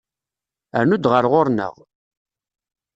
Rnu-d 0.81 1.05
ɣer 1.11 1.25
ɣur-neɣ! 1.31 1.73